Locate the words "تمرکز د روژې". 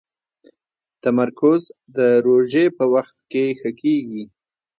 1.03-2.65